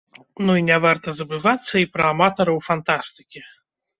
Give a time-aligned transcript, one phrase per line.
[0.45, 3.39] Ну і не варта забывацца і пра аматараў фантастыкі.